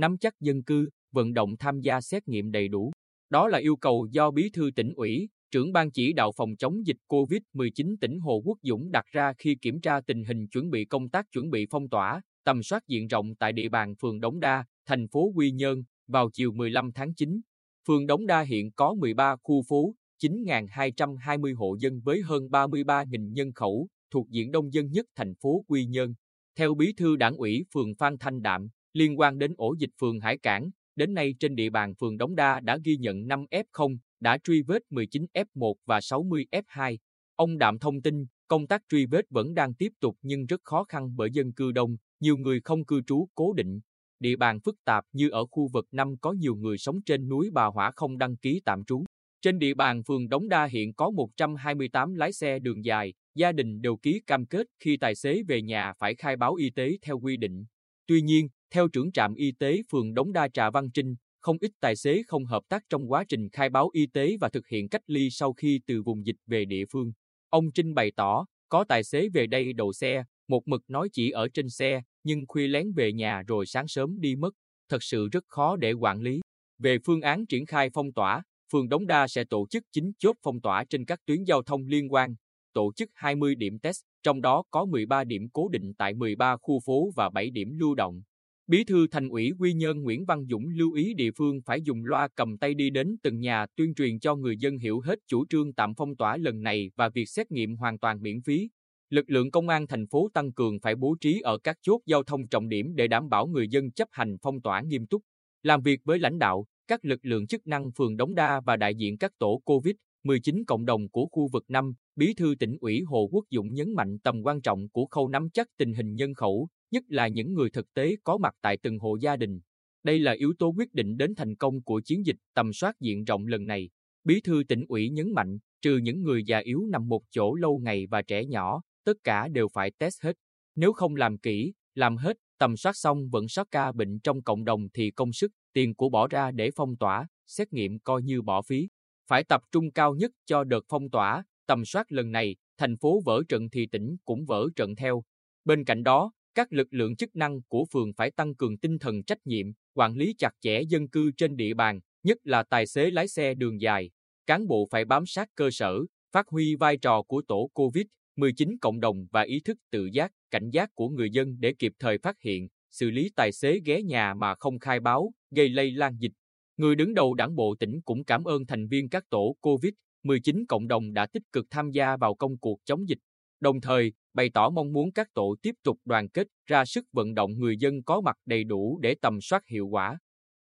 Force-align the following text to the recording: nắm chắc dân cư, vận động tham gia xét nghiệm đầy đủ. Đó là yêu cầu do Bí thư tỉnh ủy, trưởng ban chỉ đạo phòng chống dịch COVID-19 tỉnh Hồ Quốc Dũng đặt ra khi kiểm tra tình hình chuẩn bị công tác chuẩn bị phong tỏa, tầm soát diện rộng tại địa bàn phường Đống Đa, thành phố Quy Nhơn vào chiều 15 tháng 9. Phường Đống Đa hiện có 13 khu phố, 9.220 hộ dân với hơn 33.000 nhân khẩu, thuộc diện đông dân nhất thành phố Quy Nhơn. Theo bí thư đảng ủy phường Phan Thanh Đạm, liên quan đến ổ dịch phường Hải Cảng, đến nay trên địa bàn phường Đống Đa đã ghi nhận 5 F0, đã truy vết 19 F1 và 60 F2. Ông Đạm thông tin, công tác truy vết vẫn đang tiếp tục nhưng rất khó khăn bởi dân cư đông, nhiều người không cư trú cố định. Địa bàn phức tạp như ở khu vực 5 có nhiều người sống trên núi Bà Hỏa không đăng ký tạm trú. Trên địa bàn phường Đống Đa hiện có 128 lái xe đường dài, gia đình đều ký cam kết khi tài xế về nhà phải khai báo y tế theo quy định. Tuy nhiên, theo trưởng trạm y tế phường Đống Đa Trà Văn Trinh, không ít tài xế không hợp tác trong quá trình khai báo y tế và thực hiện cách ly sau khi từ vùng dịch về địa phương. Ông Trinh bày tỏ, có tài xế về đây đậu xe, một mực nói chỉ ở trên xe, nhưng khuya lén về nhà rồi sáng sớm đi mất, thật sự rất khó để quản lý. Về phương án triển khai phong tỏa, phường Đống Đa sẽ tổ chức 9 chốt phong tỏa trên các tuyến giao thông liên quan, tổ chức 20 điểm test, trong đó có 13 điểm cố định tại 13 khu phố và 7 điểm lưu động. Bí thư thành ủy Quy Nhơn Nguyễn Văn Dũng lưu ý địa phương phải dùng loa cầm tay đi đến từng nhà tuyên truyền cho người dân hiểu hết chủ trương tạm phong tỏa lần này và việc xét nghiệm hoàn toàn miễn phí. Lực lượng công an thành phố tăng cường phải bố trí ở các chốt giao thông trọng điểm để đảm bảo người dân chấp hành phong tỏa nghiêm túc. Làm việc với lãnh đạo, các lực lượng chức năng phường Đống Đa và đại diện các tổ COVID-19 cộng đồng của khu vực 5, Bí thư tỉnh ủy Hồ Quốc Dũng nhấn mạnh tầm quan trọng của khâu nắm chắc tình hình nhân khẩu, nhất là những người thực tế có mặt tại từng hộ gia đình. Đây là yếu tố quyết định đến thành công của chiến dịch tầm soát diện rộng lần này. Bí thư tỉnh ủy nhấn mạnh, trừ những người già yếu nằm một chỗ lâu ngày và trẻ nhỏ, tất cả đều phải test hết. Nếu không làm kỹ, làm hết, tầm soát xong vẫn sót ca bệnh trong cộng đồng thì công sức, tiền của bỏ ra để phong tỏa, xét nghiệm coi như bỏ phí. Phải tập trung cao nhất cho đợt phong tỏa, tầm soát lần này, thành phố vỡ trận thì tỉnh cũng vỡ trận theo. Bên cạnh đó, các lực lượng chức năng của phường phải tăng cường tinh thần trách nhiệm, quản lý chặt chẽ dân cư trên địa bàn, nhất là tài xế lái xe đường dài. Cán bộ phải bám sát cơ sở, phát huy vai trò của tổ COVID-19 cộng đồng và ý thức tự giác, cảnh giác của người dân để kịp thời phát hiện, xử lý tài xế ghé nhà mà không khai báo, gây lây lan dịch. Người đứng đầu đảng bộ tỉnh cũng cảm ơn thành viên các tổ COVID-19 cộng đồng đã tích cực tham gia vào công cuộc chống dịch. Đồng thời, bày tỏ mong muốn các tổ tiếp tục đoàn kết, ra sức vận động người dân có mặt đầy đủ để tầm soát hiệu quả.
nắm 0.00 0.18
chắc 0.18 0.40
dân 0.40 0.62
cư, 0.62 0.88
vận 1.12 1.32
động 1.32 1.56
tham 1.56 1.80
gia 1.80 2.00
xét 2.00 2.28
nghiệm 2.28 2.50
đầy 2.50 2.68
đủ. 2.68 2.92
Đó 3.30 3.48
là 3.48 3.58
yêu 3.58 3.76
cầu 3.76 4.08
do 4.10 4.30
Bí 4.30 4.50
thư 4.52 4.70
tỉnh 4.76 4.92
ủy, 4.94 5.28
trưởng 5.50 5.72
ban 5.72 5.90
chỉ 5.90 6.12
đạo 6.12 6.32
phòng 6.36 6.56
chống 6.56 6.86
dịch 6.86 6.96
COVID-19 7.08 7.96
tỉnh 8.00 8.18
Hồ 8.20 8.42
Quốc 8.44 8.58
Dũng 8.62 8.90
đặt 8.90 9.04
ra 9.12 9.32
khi 9.38 9.54
kiểm 9.54 9.80
tra 9.80 10.00
tình 10.00 10.24
hình 10.24 10.48
chuẩn 10.48 10.70
bị 10.70 10.84
công 10.84 11.08
tác 11.08 11.26
chuẩn 11.32 11.50
bị 11.50 11.66
phong 11.70 11.88
tỏa, 11.88 12.20
tầm 12.44 12.62
soát 12.62 12.82
diện 12.88 13.08
rộng 13.08 13.34
tại 13.34 13.52
địa 13.52 13.68
bàn 13.68 13.94
phường 14.00 14.20
Đống 14.20 14.40
Đa, 14.40 14.64
thành 14.86 15.08
phố 15.08 15.32
Quy 15.34 15.50
Nhơn 15.50 15.82
vào 16.08 16.30
chiều 16.32 16.52
15 16.52 16.92
tháng 16.92 17.14
9. 17.14 17.40
Phường 17.86 18.06
Đống 18.06 18.26
Đa 18.26 18.40
hiện 18.40 18.70
có 18.72 18.94
13 18.94 19.36
khu 19.42 19.62
phố, 19.68 19.94
9.220 20.22 21.56
hộ 21.56 21.76
dân 21.80 22.00
với 22.04 22.20
hơn 22.24 22.48
33.000 22.50 23.32
nhân 23.32 23.52
khẩu, 23.52 23.88
thuộc 24.10 24.28
diện 24.30 24.52
đông 24.52 24.72
dân 24.72 24.90
nhất 24.90 25.06
thành 25.16 25.34
phố 25.34 25.64
Quy 25.68 25.86
Nhơn. 25.86 26.14
Theo 26.58 26.74
bí 26.74 26.92
thư 26.96 27.16
đảng 27.16 27.36
ủy 27.36 27.64
phường 27.74 27.94
Phan 27.94 28.18
Thanh 28.18 28.42
Đạm, 28.42 28.68
liên 28.92 29.18
quan 29.18 29.38
đến 29.38 29.54
ổ 29.56 29.74
dịch 29.78 29.90
phường 30.00 30.20
Hải 30.20 30.38
Cảng, 30.38 30.70
đến 30.96 31.14
nay 31.14 31.34
trên 31.40 31.54
địa 31.54 31.70
bàn 31.70 31.94
phường 31.94 32.18
Đống 32.18 32.34
Đa 32.34 32.60
đã 32.60 32.78
ghi 32.84 32.96
nhận 32.96 33.26
5 33.26 33.44
F0, 33.50 33.96
đã 34.20 34.38
truy 34.38 34.62
vết 34.62 34.82
19 34.90 35.26
F1 35.34 35.74
và 35.86 36.00
60 36.00 36.46
F2. 36.52 36.96
Ông 37.36 37.58
Đạm 37.58 37.78
thông 37.78 38.02
tin, 38.02 38.26
công 38.48 38.66
tác 38.66 38.82
truy 38.88 39.06
vết 39.06 39.24
vẫn 39.30 39.54
đang 39.54 39.74
tiếp 39.74 39.92
tục 40.00 40.16
nhưng 40.22 40.46
rất 40.46 40.60
khó 40.64 40.84
khăn 40.84 41.16
bởi 41.16 41.30
dân 41.32 41.52
cư 41.52 41.72
đông, 41.72 41.96
nhiều 42.20 42.36
người 42.36 42.60
không 42.60 42.84
cư 42.84 43.02
trú 43.06 43.28
cố 43.34 43.52
định. 43.52 43.80
Địa 44.20 44.36
bàn 44.36 44.60
phức 44.60 44.76
tạp 44.84 45.04
như 45.12 45.28
ở 45.28 45.46
khu 45.46 45.68
vực 45.72 45.86
5 45.92 46.16
có 46.20 46.32
nhiều 46.32 46.56
người 46.56 46.78
sống 46.78 47.02
trên 47.06 47.28
núi 47.28 47.50
Bà 47.52 47.64
Hỏa 47.66 47.90
không 47.96 48.18
đăng 48.18 48.36
ký 48.36 48.60
tạm 48.64 48.84
trú. 48.84 49.04
Trên 49.42 49.58
địa 49.58 49.74
bàn 49.74 50.02
phường 50.02 50.28
Đống 50.28 50.48
Đa 50.48 50.64
hiện 50.64 50.94
có 50.94 51.10
128 51.10 52.14
lái 52.14 52.32
xe 52.32 52.58
đường 52.58 52.84
dài, 52.84 53.12
gia 53.34 53.52
đình 53.52 53.80
đều 53.80 53.96
ký 53.96 54.20
cam 54.26 54.46
kết 54.46 54.66
khi 54.78 54.96
tài 54.96 55.14
xế 55.14 55.42
về 55.48 55.62
nhà 55.62 55.92
phải 55.98 56.14
khai 56.14 56.36
báo 56.36 56.54
y 56.54 56.70
tế 56.70 56.96
theo 57.02 57.20
quy 57.20 57.36
định. 57.36 57.64
Tuy 58.06 58.22
nhiên, 58.22 58.48
theo 58.70 58.88
trưởng 58.88 59.12
trạm 59.12 59.34
y 59.34 59.52
tế 59.52 59.82
phường 59.90 60.14
Đống 60.14 60.32
Đa 60.32 60.48
Trà 60.48 60.70
Văn 60.70 60.90
Trinh, 60.90 61.14
không 61.40 61.56
ít 61.60 61.70
tài 61.80 61.96
xế 61.96 62.22
không 62.28 62.44
hợp 62.44 62.62
tác 62.68 62.82
trong 62.90 63.12
quá 63.12 63.24
trình 63.28 63.48
khai 63.50 63.70
báo 63.70 63.90
y 63.92 64.06
tế 64.06 64.36
và 64.40 64.48
thực 64.48 64.68
hiện 64.68 64.88
cách 64.88 65.02
ly 65.06 65.30
sau 65.30 65.52
khi 65.52 65.80
từ 65.86 66.02
vùng 66.02 66.26
dịch 66.26 66.36
về 66.46 66.64
địa 66.64 66.84
phương. 66.92 67.12
Ông 67.48 67.72
Trinh 67.72 67.94
bày 67.94 68.12
tỏ, 68.16 68.46
có 68.68 68.84
tài 68.84 69.04
xế 69.04 69.28
về 69.28 69.46
đây 69.46 69.72
đậu 69.72 69.92
xe, 69.92 70.24
một 70.48 70.68
mực 70.68 70.90
nói 70.90 71.08
chỉ 71.12 71.30
ở 71.30 71.48
trên 71.48 71.68
xe, 71.68 72.02
nhưng 72.24 72.46
khuya 72.48 72.68
lén 72.68 72.92
về 72.92 73.12
nhà 73.12 73.42
rồi 73.46 73.66
sáng 73.66 73.88
sớm 73.88 74.20
đi 74.20 74.36
mất, 74.36 74.54
thật 74.88 75.02
sự 75.02 75.28
rất 75.32 75.44
khó 75.48 75.76
để 75.76 75.92
quản 75.92 76.20
lý. 76.20 76.40
Về 76.78 76.98
phương 77.04 77.20
án 77.20 77.46
triển 77.46 77.66
khai 77.66 77.90
phong 77.94 78.12
tỏa, 78.12 78.42
phường 78.72 78.88
Đống 78.88 79.06
Đa 79.06 79.28
sẽ 79.28 79.44
tổ 79.44 79.66
chức 79.70 79.84
9 79.92 80.12
chốt 80.18 80.36
phong 80.42 80.60
tỏa 80.60 80.84
trên 80.84 81.04
các 81.04 81.20
tuyến 81.26 81.44
giao 81.44 81.62
thông 81.62 81.86
liên 81.86 82.12
quan, 82.12 82.34
tổ 82.72 82.92
chức 82.96 83.10
20 83.14 83.54
điểm 83.54 83.78
test, 83.78 84.00
trong 84.22 84.40
đó 84.40 84.62
có 84.70 84.84
13 84.84 85.24
điểm 85.24 85.48
cố 85.52 85.68
định 85.68 85.94
tại 85.94 86.14
13 86.14 86.56
khu 86.56 86.80
phố 86.86 87.10
và 87.16 87.30
7 87.30 87.50
điểm 87.50 87.78
lưu 87.78 87.94
động. 87.94 88.22
Bí 88.70 88.84
thư 88.84 89.06
thành 89.06 89.28
ủy 89.28 89.52
Quy 89.58 89.72
Nhơn 89.72 90.02
Nguyễn 90.02 90.24
Văn 90.24 90.46
Dũng 90.50 90.68
lưu 90.68 90.92
ý 90.92 91.14
địa 91.14 91.30
phương 91.36 91.60
phải 91.66 91.82
dùng 91.82 92.04
loa 92.04 92.28
cầm 92.34 92.58
tay 92.58 92.74
đi 92.74 92.90
đến 92.90 93.16
từng 93.22 93.40
nhà 93.40 93.66
tuyên 93.76 93.94
truyền 93.94 94.18
cho 94.18 94.36
người 94.36 94.56
dân 94.56 94.78
hiểu 94.78 95.00
hết 95.00 95.18
chủ 95.26 95.46
trương 95.48 95.72
tạm 95.72 95.94
phong 95.94 96.16
tỏa 96.16 96.36
lần 96.36 96.62
này 96.62 96.90
và 96.96 97.08
việc 97.08 97.28
xét 97.28 97.50
nghiệm 97.50 97.76
hoàn 97.76 97.98
toàn 97.98 98.22
miễn 98.22 98.42
phí. 98.42 98.68
Lực 99.08 99.30
lượng 99.30 99.50
công 99.50 99.68
an 99.68 99.86
thành 99.86 100.06
phố 100.06 100.28
tăng 100.34 100.52
cường 100.52 100.80
phải 100.80 100.94
bố 100.94 101.16
trí 101.20 101.40
ở 101.40 101.58
các 101.58 101.76
chốt 101.82 102.00
giao 102.06 102.22
thông 102.22 102.48
trọng 102.48 102.68
điểm 102.68 102.94
để 102.94 103.08
đảm 103.08 103.28
bảo 103.28 103.46
người 103.46 103.68
dân 103.68 103.90
chấp 103.90 104.08
hành 104.12 104.36
phong 104.42 104.60
tỏa 104.60 104.80
nghiêm 104.80 105.06
túc. 105.06 105.22
Làm 105.62 105.82
việc 105.82 106.00
với 106.04 106.18
lãnh 106.18 106.38
đạo, 106.38 106.66
các 106.86 107.04
lực 107.04 107.20
lượng 107.22 107.46
chức 107.46 107.66
năng 107.66 107.90
phường 107.92 108.16
Đống 108.16 108.34
Đa 108.34 108.60
và 108.60 108.76
đại 108.76 108.94
diện 108.94 109.18
các 109.18 109.32
tổ 109.38 109.62
COVID-19 109.64 110.64
cộng 110.66 110.84
đồng 110.84 111.08
của 111.08 111.26
khu 111.26 111.48
vực 111.52 111.64
5, 111.68 111.92
Bí 112.16 112.34
thư 112.34 112.54
tỉnh 112.58 112.76
ủy 112.80 113.02
Hồ 113.06 113.28
Quốc 113.32 113.44
Dũng 113.50 113.74
nhấn 113.74 113.94
mạnh 113.94 114.18
tầm 114.18 114.42
quan 114.42 114.60
trọng 114.60 114.88
của 114.88 115.06
khâu 115.06 115.28
nắm 115.28 115.48
chắc 115.52 115.66
tình 115.78 115.94
hình 115.94 116.14
nhân 116.14 116.34
khẩu, 116.34 116.68
nhất 116.90 117.04
là 117.08 117.28
những 117.28 117.54
người 117.54 117.70
thực 117.70 117.94
tế 117.94 118.16
có 118.24 118.38
mặt 118.38 118.54
tại 118.62 118.76
từng 118.76 118.98
hộ 118.98 119.16
gia 119.16 119.36
đình. 119.36 119.60
Đây 120.02 120.18
là 120.18 120.32
yếu 120.32 120.52
tố 120.58 120.74
quyết 120.76 120.94
định 120.94 121.16
đến 121.16 121.34
thành 121.34 121.56
công 121.56 121.82
của 121.82 122.00
chiến 122.00 122.26
dịch 122.26 122.36
tầm 122.54 122.72
soát 122.72 123.00
diện 123.00 123.24
rộng 123.24 123.46
lần 123.46 123.66
này. 123.66 123.90
Bí 124.24 124.40
thư 124.40 124.62
tỉnh 124.68 124.84
ủy 124.88 125.08
nhấn 125.08 125.32
mạnh, 125.32 125.58
trừ 125.82 125.96
những 125.96 126.22
người 126.22 126.44
già 126.44 126.58
yếu 126.58 126.86
nằm 126.90 127.08
một 127.08 127.22
chỗ 127.30 127.54
lâu 127.54 127.78
ngày 127.78 128.06
và 128.06 128.22
trẻ 128.22 128.44
nhỏ, 128.44 128.82
tất 129.04 129.14
cả 129.24 129.48
đều 129.48 129.68
phải 129.68 129.90
test 129.90 130.22
hết. 130.22 130.36
Nếu 130.76 130.92
không 130.92 131.16
làm 131.16 131.38
kỹ, 131.38 131.72
làm 131.94 132.16
hết, 132.16 132.36
tầm 132.58 132.76
soát 132.76 132.96
xong 132.96 133.28
vẫn 133.30 133.48
sót 133.48 133.68
ca 133.70 133.92
bệnh 133.92 134.20
trong 134.20 134.42
cộng 134.42 134.64
đồng 134.64 134.88
thì 134.94 135.10
công 135.10 135.32
sức, 135.32 135.52
tiền 135.72 135.94
của 135.94 136.08
bỏ 136.08 136.28
ra 136.28 136.50
để 136.50 136.70
phong 136.76 136.96
tỏa, 136.96 137.26
xét 137.46 137.72
nghiệm 137.72 137.98
coi 137.98 138.22
như 138.22 138.42
bỏ 138.42 138.62
phí. 138.62 138.88
Phải 139.28 139.44
tập 139.44 139.62
trung 139.72 139.90
cao 139.90 140.14
nhất 140.14 140.30
cho 140.46 140.64
đợt 140.64 140.84
phong 140.88 141.10
tỏa, 141.10 141.44
tầm 141.66 141.84
soát 141.84 142.12
lần 142.12 142.32
này, 142.32 142.56
thành 142.78 142.96
phố 142.96 143.20
vỡ 143.24 143.42
trận 143.48 143.70
thì 143.70 143.86
tỉnh 143.86 144.16
cũng 144.24 144.44
vỡ 144.44 144.68
trận 144.76 144.96
theo. 144.96 145.22
Bên 145.64 145.84
cạnh 145.84 146.02
đó, 146.02 146.32
các 146.54 146.72
lực 146.72 146.88
lượng 146.90 147.16
chức 147.16 147.36
năng 147.36 147.62
của 147.62 147.84
phường 147.92 148.12
phải 148.12 148.30
tăng 148.30 148.54
cường 148.54 148.78
tinh 148.78 148.98
thần 148.98 149.22
trách 149.22 149.46
nhiệm, 149.46 149.66
quản 149.94 150.16
lý 150.16 150.34
chặt 150.38 150.54
chẽ 150.60 150.82
dân 150.82 151.08
cư 151.08 151.30
trên 151.36 151.56
địa 151.56 151.74
bàn, 151.74 152.00
nhất 152.22 152.38
là 152.44 152.62
tài 152.62 152.86
xế 152.86 153.10
lái 153.10 153.28
xe 153.28 153.54
đường 153.54 153.80
dài. 153.80 154.10
Cán 154.46 154.66
bộ 154.66 154.86
phải 154.90 155.04
bám 155.04 155.26
sát 155.26 155.48
cơ 155.54 155.70
sở, 155.70 156.00
phát 156.32 156.48
huy 156.48 156.74
vai 156.74 156.96
trò 156.96 157.22
của 157.22 157.42
tổ 157.48 157.70
COVID-19 157.74 158.76
cộng 158.80 159.00
đồng 159.00 159.26
và 159.30 159.42
ý 159.42 159.60
thức 159.60 159.78
tự 159.90 160.08
giác, 160.12 160.32
cảnh 160.50 160.70
giác 160.70 160.90
của 160.94 161.08
người 161.08 161.30
dân 161.30 161.56
để 161.60 161.74
kịp 161.78 161.92
thời 161.98 162.18
phát 162.18 162.40
hiện, 162.40 162.68
xử 162.90 163.10
lý 163.10 163.30
tài 163.36 163.52
xế 163.52 163.80
ghé 163.84 164.02
nhà 164.02 164.34
mà 164.34 164.54
không 164.54 164.78
khai 164.78 165.00
báo, 165.00 165.32
gây 165.50 165.68
lây 165.68 165.90
lan 165.90 166.16
dịch. 166.18 166.32
Người 166.76 166.96
đứng 166.96 167.14
đầu 167.14 167.34
đảng 167.34 167.56
bộ 167.56 167.74
tỉnh 167.80 168.00
cũng 168.04 168.24
cảm 168.24 168.44
ơn 168.44 168.66
thành 168.66 168.88
viên 168.88 169.08
các 169.08 169.24
tổ 169.30 169.56
COVID-19 169.62 170.64
cộng 170.68 170.88
đồng 170.88 171.12
đã 171.12 171.26
tích 171.26 171.42
cực 171.52 171.66
tham 171.70 171.90
gia 171.90 172.16
vào 172.16 172.34
công 172.34 172.58
cuộc 172.58 172.80
chống 172.84 173.08
dịch. 173.08 173.18
Đồng 173.60 173.80
thời, 173.80 174.12
bày 174.34 174.50
tỏ 174.54 174.70
mong 174.70 174.92
muốn 174.92 175.12
các 175.12 175.28
tổ 175.34 175.56
tiếp 175.62 175.74
tục 175.82 175.98
đoàn 176.04 176.28
kết, 176.28 176.46
ra 176.66 176.84
sức 176.84 177.04
vận 177.12 177.34
động 177.34 177.50
người 177.58 177.76
dân 177.76 178.02
có 178.02 178.20
mặt 178.20 178.36
đầy 178.46 178.64
đủ 178.64 178.98
để 179.02 179.14
tầm 179.22 179.38
soát 179.40 179.66
hiệu 179.66 179.86
quả. 179.88 180.18